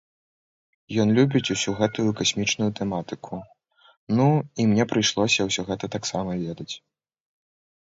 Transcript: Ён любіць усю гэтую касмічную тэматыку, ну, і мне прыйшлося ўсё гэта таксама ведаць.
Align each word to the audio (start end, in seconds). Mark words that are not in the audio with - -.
Ён 1.01 1.09
любіць 1.17 1.49
усю 1.55 1.71
гэтую 1.81 2.05
касмічную 2.21 2.71
тэматыку, 2.79 3.35
ну, 4.21 4.27
і 4.65 4.67
мне 4.73 4.83
прыйшлося 4.95 5.41
ўсё 5.51 5.61
гэта 5.71 5.85
таксама 5.99 6.31
ведаць. 6.45 6.71